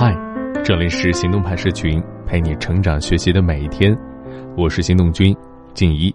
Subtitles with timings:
[0.00, 0.16] 嗨，
[0.64, 3.92] 这里是行动派社群，陪你成长学习的每一天。
[4.56, 5.36] 我是行动君
[5.74, 6.14] 静怡，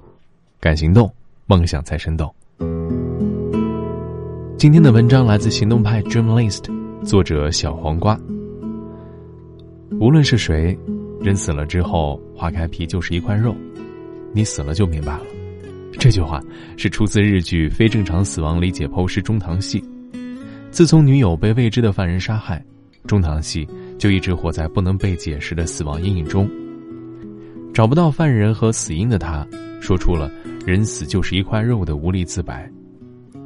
[0.58, 1.14] 敢行动，
[1.48, 2.34] 梦想才生动。
[4.58, 6.64] 今天的文章来自行动派 Dream List，
[7.06, 8.18] 作者小黄瓜。
[10.00, 10.78] 无论是谁，
[11.20, 13.54] 人死了之后，划开皮就是一块肉，
[14.32, 15.26] 你死了就明白了。
[16.00, 16.42] 这句话
[16.78, 19.82] 是出自日剧《非正常死亡》理解剖师中堂戏》。
[20.72, 22.64] 自从女友被未知的犯人杀害。
[23.08, 23.68] 中堂系
[23.98, 26.50] 就一直活在不能被解释的死亡阴影中。
[27.74, 29.46] 找不到犯人和死因的他，
[29.82, 30.30] 说出了
[30.66, 32.70] “人死就是一块肉”的无力自白。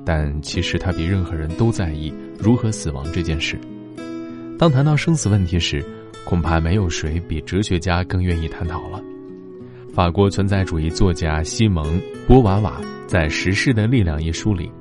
[0.06, 3.60] 但其实他比任何人都在意如何死亡这件事。
[4.58, 5.84] 当谈到生死问题时，
[6.24, 9.02] 恐怕没有谁比哲学家更愿意探讨了。
[9.94, 14.72] 法国存在主义作家西蒙·波娃瓦在《时事的力量》一书里，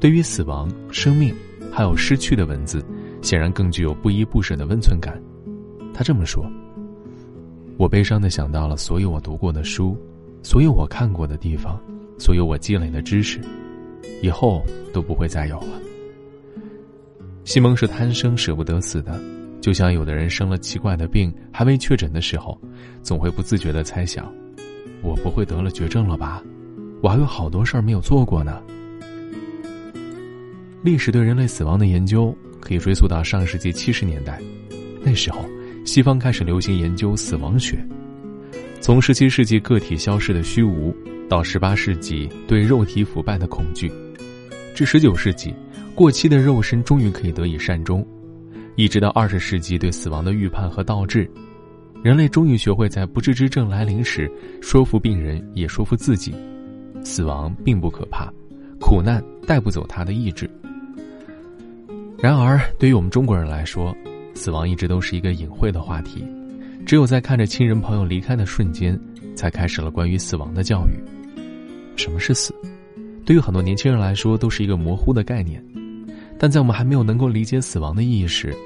[0.00, 1.32] 对于死亡、生命，
[1.70, 2.84] 还有失去的文字。
[3.24, 5.18] 显然更具有不依不舍的温存感，
[5.94, 6.44] 他这么说。
[7.78, 9.96] 我悲伤的想到了所有我读过的书，
[10.42, 11.80] 所有我看过的地方，
[12.18, 13.40] 所有我积累的知识，
[14.20, 15.80] 以后都不会再有了。
[17.44, 19.18] 西蒙是贪生舍不得死的，
[19.58, 22.56] 就像有的人生了奇怪的病还未确诊的时候，
[23.02, 24.30] 总会不自觉的猜想：
[25.00, 26.42] 我不会得了绝症了吧？
[27.00, 28.60] 我还有好多事儿没有做过呢。
[30.82, 32.36] 历史对人类死亡的研究。
[32.64, 34.40] 可以追溯到上世纪七十年代，
[35.04, 35.44] 那时候
[35.84, 37.76] 西方开始流行研究死亡学。
[38.80, 40.94] 从十七世纪个体消失的虚无，
[41.28, 43.90] 到十八世纪对肉体腐败的恐惧，
[44.74, 45.54] 至十九世纪
[45.94, 48.06] 过期的肉身终于可以得以善终，
[48.76, 51.30] 一直到二十世纪对死亡的预判和倒置，
[52.02, 54.30] 人类终于学会在不治之症来临时
[54.62, 56.34] 说服病人，也说服自己，
[57.04, 58.30] 死亡并不可怕，
[58.80, 60.48] 苦难带不走他的意志。
[62.24, 63.94] 然而，对于我们中国人来说，
[64.32, 66.24] 死亡一直都是一个隐晦的话题。
[66.86, 68.98] 只有在看着亲人朋友离开的瞬间，
[69.36, 70.96] 才开始了关于死亡的教育。
[71.96, 72.54] 什么是死？
[73.26, 75.62] 对于很多年轻人来说，都是一个模糊的概念。
[76.38, 78.56] 但在我们还没有能够理解死亡的意义时，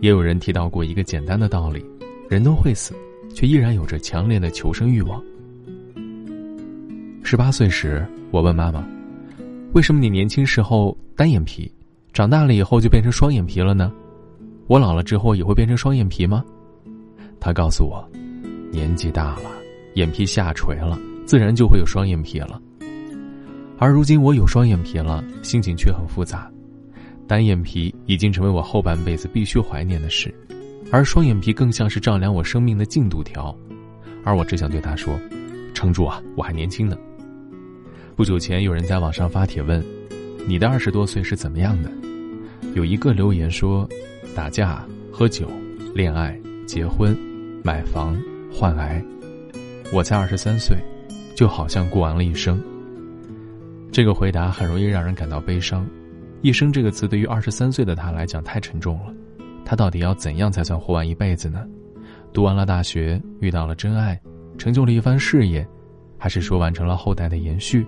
[0.00, 1.84] 也有人提到过一个简单的道理：
[2.28, 2.96] 人都会死，
[3.32, 5.22] 却依然有着强烈的求生欲望。
[7.22, 8.84] 十八岁时，我问妈妈
[9.74, 11.70] ：“为什么你年轻时候单眼皮？”
[12.16, 13.92] 长大了以后就变成双眼皮了呢，
[14.68, 16.42] 我老了之后也会变成双眼皮吗？
[17.38, 18.02] 他告诉我，
[18.72, 19.50] 年纪大了，
[19.96, 22.58] 眼皮下垂了，自然就会有双眼皮了。
[23.78, 26.50] 而如今我有双眼皮了，心情却很复杂，
[27.28, 30.34] 单眼皮已经成为我后半辈子必须怀念的事，
[30.90, 33.54] 而双眼皮更像是丈量我生命的进度条，
[34.24, 35.20] 而我只想对他说，
[35.74, 36.96] 撑住啊，我还年轻呢。
[38.16, 39.84] 不久前有人在网上发帖问。
[40.48, 41.90] 你的二十多岁是怎么样的？
[42.76, 43.86] 有一个留言说
[44.32, 45.50] ：“打架、喝酒、
[45.92, 47.16] 恋爱、结婚、
[47.64, 48.16] 买房、
[48.52, 49.02] 患癌。”
[49.92, 50.76] 我才二十三岁，
[51.34, 52.62] 就好像过完了一生。
[53.90, 55.84] 这个回答很容易让人感到悲伤。
[56.42, 59.12] 一生这个词对于二十三岁的他来讲太沉重了。
[59.64, 61.64] 他到底要怎样才算活完一辈子呢？
[62.32, 64.20] 读完了大学，遇到了真爱，
[64.56, 65.66] 成就了一番事业，
[66.16, 67.84] 还是说完成了后代的延续？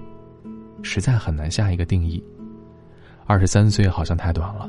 [0.83, 2.21] 实在很难下一个定义。
[3.29, 4.67] 二十三岁好像太短了，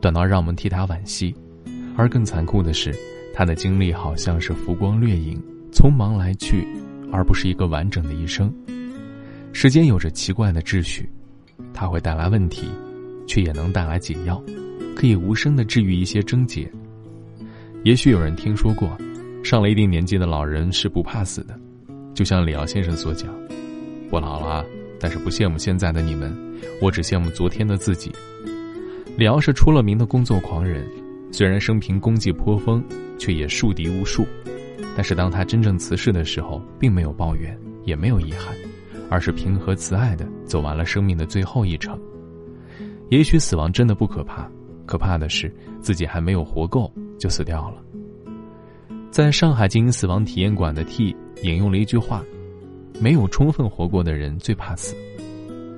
[0.00, 1.34] 短到让我们替他惋惜，
[1.96, 2.94] 而更残酷的是，
[3.34, 5.36] 他的经历好像是浮光掠影，
[5.72, 6.64] 匆忙来去，
[7.12, 8.48] 而不是一个完整的一生。
[9.52, 11.10] 时间有着奇怪的秩序，
[11.74, 12.68] 它会带来问题，
[13.26, 14.40] 却也能带来解药，
[14.94, 16.70] 可以无声的治愈一些症结。
[17.82, 18.96] 也许有人听说过，
[19.42, 21.58] 上了一定年纪的老人是不怕死的，
[22.14, 23.28] 就像李敖先生所讲
[24.12, 24.64] ：“我老了。”
[24.98, 26.34] 但是不羡慕现在的你们，
[26.80, 28.10] 我只羡慕昨天的自己。
[29.16, 30.86] 李敖是出了名的工作狂人，
[31.32, 32.82] 虽然生平功绩颇丰，
[33.18, 34.26] 却也树敌无数。
[34.94, 38.54] 但是当他真正辞世的时候，并没有抱怨，也没有遗憾，
[39.10, 41.98] 而是平和慈爱的走完了生命的最后一程。
[43.10, 44.50] 也许死亡真的不可怕，
[44.86, 47.82] 可怕的是自己还没有活够就死掉了。
[49.10, 52.22] 在上海经营死亡体验馆的 T 引用了一句话。
[53.00, 54.94] 没有充分活过的人最怕死。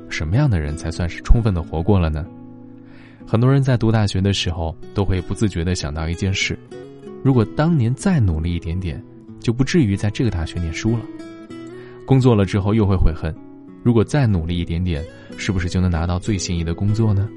[0.09, 2.25] 什么样的人才算是充分的活过了呢？
[3.27, 6.59] 很多人在读大学的时候都会不自觉的想到一件事：，
[7.23, 9.03] 如果当年再努力一点点，
[9.41, 11.01] 就不至于在这个大学念书了。
[12.07, 13.35] 工作了之后又会悔恨：，
[13.83, 15.05] 如果再努力一点点，
[15.37, 17.29] 是不是就能拿到最心仪的工作呢？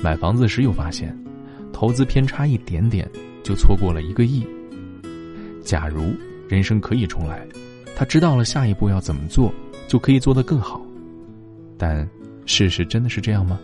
[0.00, 1.16] 买房子时又发现，
[1.72, 3.08] 投资偏差一点点，
[3.42, 4.46] 就错过了一个亿。
[5.64, 6.14] 假如
[6.48, 7.46] 人生可以重来。
[7.98, 9.52] 他知道了下一步要怎么做，
[9.88, 10.80] 就可以做得更好。
[11.76, 12.08] 但
[12.46, 13.58] 事实真的是这样吗？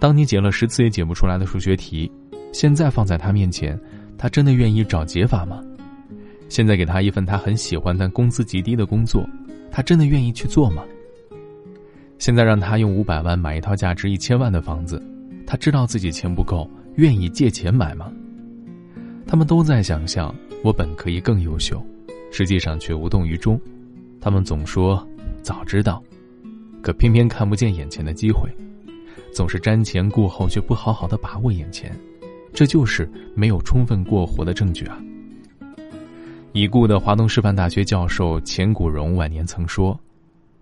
[0.00, 2.10] 当你解了十次也解不出来的数学题，
[2.52, 3.78] 现在放在他面前，
[4.18, 5.62] 他真的愿意找解法吗？
[6.48, 9.24] 现在给他一份他很喜欢但工资极低的工作，
[9.70, 10.82] 他真的愿意去做吗？
[12.18, 15.00] 现在让他用五百万买一套价值一千万的房子，
[15.46, 18.12] 他知道自己钱不够，愿意借钱买吗？
[19.24, 20.34] 他们都在想象：
[20.64, 21.80] 我本可以更优秀。
[22.34, 23.58] 实际上却无动于衷，
[24.20, 25.06] 他们总说
[25.40, 26.02] 早知道，
[26.82, 28.50] 可偏偏看不见眼前的机会，
[29.32, 31.96] 总是瞻前顾后，却不好好的把握眼前，
[32.52, 34.98] 这就是没有充分过活的证据啊。
[36.50, 39.96] 已故的华东师范大学教授钱谷荣晚年曾说：“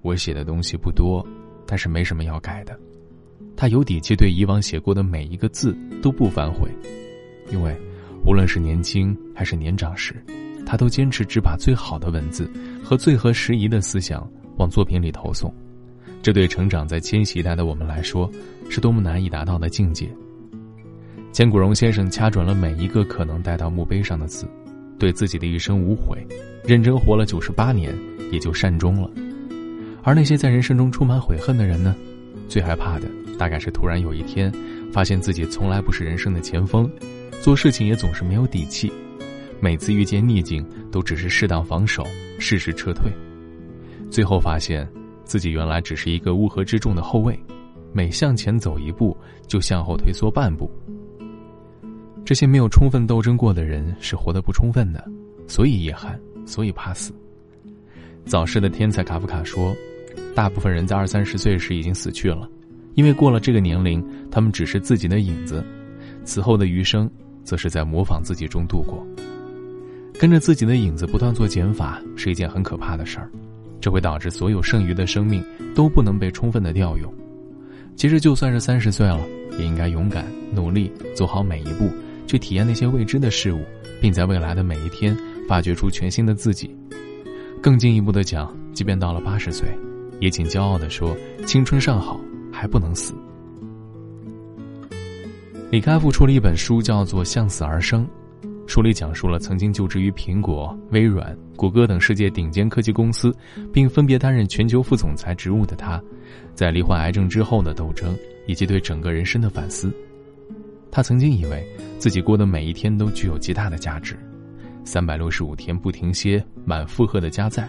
[0.04, 1.26] 我写的东西不多，
[1.66, 2.78] 但是没什么要改的。
[3.56, 6.70] 他有底气对以往写过的每一个字都不反悔，
[7.50, 7.74] 因为
[8.26, 10.14] 无论是年轻还是年长时。”
[10.66, 12.50] 他都坚持只把最好的文字
[12.82, 14.26] 和最合时宜的思想
[14.58, 15.52] 往作品里投送，
[16.22, 18.30] 这对成长在千禧一代的我们来说，
[18.68, 20.08] 是多么难以达到的境界。
[21.32, 24.46] 钱谷荣先生掐准了每一个可能带到墓碑上的字，
[24.98, 26.18] 对自己的一生无悔，
[26.64, 27.94] 认真活了九十八年，
[28.30, 29.10] 也就善终了。
[30.02, 31.94] 而那些在人生中充满悔恨的人呢？
[32.48, 33.06] 最害怕的
[33.38, 34.52] 大概是突然有一天，
[34.92, 36.88] 发现自己从来不是人生的前锋，
[37.40, 38.92] 做事情也总是没有底气。
[39.62, 42.04] 每次遇见逆境，都只是适当防守，
[42.40, 43.08] 适时撤退，
[44.10, 44.84] 最后发现
[45.22, 47.38] 自己原来只是一个乌合之众的后卫，
[47.92, 49.16] 每向前走一步，
[49.46, 50.68] 就向后退缩半步。
[52.24, 55.08] 这些没有充分斗争过的人，是活得不充分的，
[55.46, 57.12] 所以遗憾，所以怕死。
[58.26, 59.72] 早逝的天才卡夫卡说
[60.34, 62.48] ：“大部分人在二三十岁时已经死去了，
[62.94, 65.64] 因为过了这个年龄，他们只是自己的影子，
[66.24, 67.08] 此后的余生，
[67.44, 69.00] 则是在模仿自己中度过。”
[70.22, 73.28] 跟着自己的影子不断做减法是一件很可怕的事儿，
[73.80, 77.12] 这会导致所有剩余的生命都不能被充分的调用。
[77.96, 79.20] 其实，就算是三十岁了，
[79.58, 80.24] 也应该勇敢
[80.54, 81.90] 努力，走好每一步，
[82.24, 83.64] 去体验那些未知的事物，
[84.00, 85.16] 并在未来的每一天
[85.48, 86.70] 发掘出全新的自己。
[87.60, 89.66] 更进一步的讲，即便到了八十岁，
[90.20, 91.16] 也请骄傲的说
[91.46, 92.20] 青春尚好，
[92.52, 93.12] 还不能死。
[95.72, 98.06] 李开复出了一本书，叫做《向死而生》。
[98.72, 103.30] 书里讲述了曾经就职于苹果、微软、谷歌等世界顶尖科技公司，
[103.70, 106.02] 并分别担任全球副总裁职务的他，
[106.54, 108.16] 在罹患癌症之后的斗争
[108.46, 109.92] 以及对整个人生的反思。
[110.90, 111.62] 他曾经以为
[111.98, 114.16] 自己过的每一天都具有极大的价值，
[114.84, 117.68] 三百六十五天不停歇、满负荷的加载，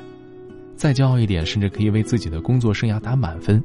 [0.74, 3.62] 再骄傲一点，甚至可以为自己的工作生涯打满分，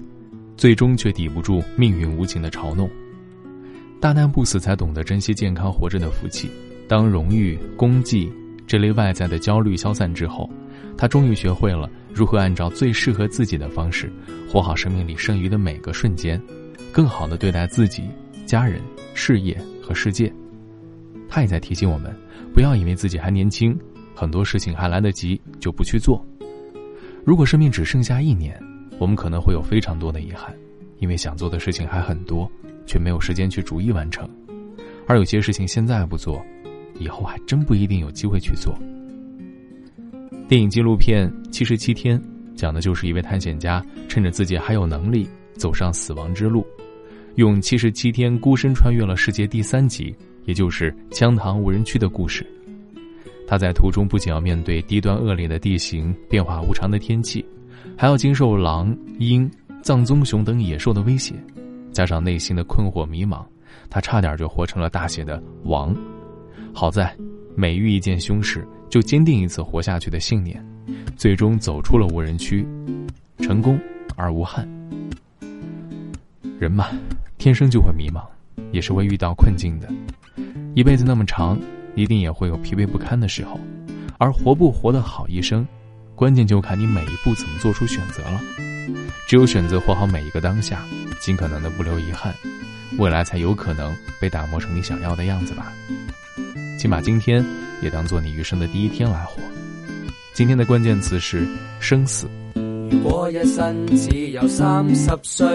[0.56, 2.90] 最终却抵不住命运无情的嘲弄。
[4.00, 6.48] 大难不死，才懂得珍惜健康活着的福气。
[6.88, 8.32] 当荣誉、功绩
[8.66, 10.48] 这类外在的焦虑消散之后，
[10.96, 14.10] 他终于学会了如何按照最适合自己的方式，
[14.50, 16.40] 活好生命里剩余的每个瞬间，
[16.90, 18.04] 更好的对待自己、
[18.46, 18.80] 家人、
[19.12, 20.32] 事业和世界。
[21.28, 22.10] 他也在提醒我们，
[22.54, 23.78] 不要以为自己还年轻，
[24.14, 26.24] 很多事情还来得及就不去做。
[27.22, 28.58] 如果生命只剩下一年，
[28.98, 30.54] 我们可能会有非常多的遗憾，
[31.00, 32.50] 因为想做的事情还很多，
[32.86, 34.26] 却没有时间去逐一完成。
[35.06, 36.38] 而有些事情现在不做，
[36.98, 38.76] 以后还真不一定有机会去做。
[40.48, 42.18] 电影纪录片《七十七天》
[42.56, 46.66] 讲的就是一位探险家趁着自己还有能力，走上死亡之路，
[47.36, 50.14] 用七十七天孤身穿越了世界第三极，
[50.44, 52.46] 也就是羌塘无人区的故事。
[53.46, 57.44] 他在途中不仅要面对低端恶劣的地形、变化无常的天气，
[57.96, 59.50] 还要经受狼、鹰、
[59.82, 61.34] 藏棕熊等野兽的威胁，
[61.92, 63.42] 加上内心的困惑迷茫，
[63.88, 65.94] 他差点就活成了大写的“亡”。
[66.72, 67.12] 好在，
[67.56, 70.62] 每遇一件凶事，就坚定一次活下去的信念，
[71.16, 72.64] 最终走出了无人区，
[73.38, 73.78] 成功
[74.16, 74.68] 而无憾。
[76.58, 76.86] 人嘛，
[77.36, 78.22] 天生就会迷茫，
[78.72, 79.88] 也是会遇到困境的，
[80.74, 81.58] 一辈子那么长，
[81.96, 83.58] 一定也会有疲惫不堪的时候，
[84.18, 85.66] 而活不活得好一生。
[86.18, 88.40] 关键就看你每一步怎么做出选择了，
[89.28, 90.82] 只有选择活好每一个当下，
[91.20, 92.34] 尽可能的不留遗憾，
[92.98, 95.72] 未来才有可能被打磨成你想要的样子吧。
[96.76, 97.44] 请把今天
[97.80, 99.40] 也当做你余生的第一天来活。
[100.34, 101.46] 今天的关键词是
[101.78, 102.26] 生死。
[102.90, 105.46] 如果一生只有三十岁，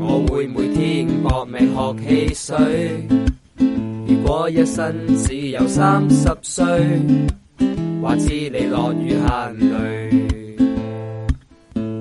[0.00, 3.06] 我会每天博命喝汽水。
[3.68, 4.92] 如果一生
[5.22, 6.66] 只有三十岁。
[8.02, 10.10] 话知你落雨行泪。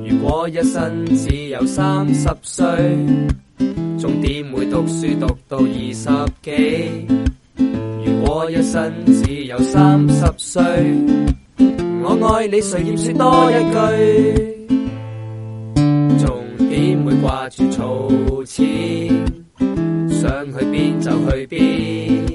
[0.09, 2.65] 如果一生只有三十岁，
[3.99, 6.07] 重点会读书读到二十
[6.41, 7.07] 几。
[8.05, 10.63] 如果一生只有三十岁，
[12.03, 14.57] 我爱你谁嫌说多一句？
[16.19, 18.65] 重点会挂住储钱，
[20.09, 22.26] 想去边就去边。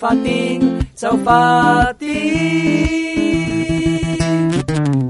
[0.00, 0.58] 发癫
[0.96, 2.06] 就发癫，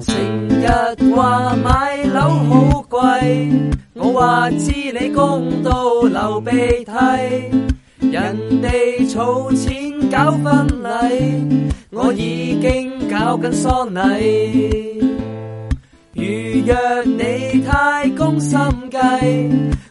[0.01, 3.53] 成日话买楼好贵，
[3.95, 6.51] 我话知你公道流鼻
[6.83, 14.99] 涕，人哋储钱搞婚礼，我已经搞紧丧礼。
[16.15, 18.59] 如若你太公心
[18.91, 18.97] 计，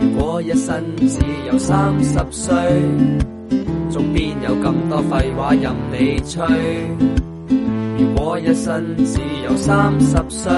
[0.00, 0.78] 如果一生
[1.08, 1.18] 只
[1.50, 2.54] 有三十岁。
[4.12, 6.44] 边有咁多废话任你吹？
[7.98, 10.50] 如果一生只有三十岁，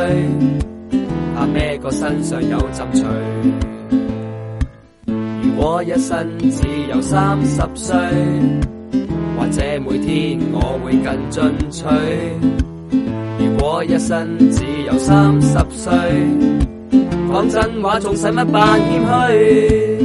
[1.34, 3.04] 怕咩个身上有浸除？
[5.42, 7.96] 如果一生只有三十岁，
[9.38, 11.82] 或者每天我会更进取？
[13.46, 15.90] 如果一生只有三十岁，
[17.32, 19.99] 讲真话仲使乜扮谦虚？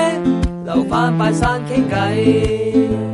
[0.65, 3.13] 留返快山倾偈。